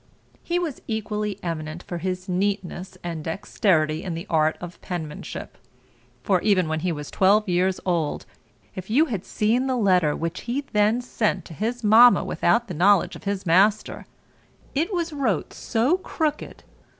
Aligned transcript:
He 0.41 0.57
was 0.57 0.81
equally 0.87 1.37
eminent 1.43 1.83
for 1.83 1.99
his 1.99 2.27
neatness 2.27 2.97
and 3.03 3.23
dexterity 3.23 4.01
in 4.01 4.15
the 4.15 4.25
art 4.31 4.57
of 4.59 4.81
penmanship; 4.81 5.59
for, 6.23 6.41
even 6.41 6.67
when 6.67 6.79
he 6.79 6.91
was 6.91 7.11
twelve 7.11 7.47
years 7.47 7.79
old, 7.85 8.25
if 8.73 8.89
you 8.89 9.05
had 9.05 9.23
seen 9.23 9.67
the 9.67 9.75
letter 9.77 10.15
which 10.15 10.41
he 10.49 10.61
then 10.73 11.01
sent 11.01 11.45
to 11.45 11.53
his 11.53 11.83
mamma 11.83 12.23
without 12.23 12.67
the 12.67 12.73
knowledge 12.73 13.15
of 13.15 13.25
his 13.25 13.45
master, 13.45 14.07
it 14.73 14.91
was 14.91 15.13
wrote 15.13 15.53
so 15.53 15.99
crooked 15.99 16.63
(i. 16.65 16.69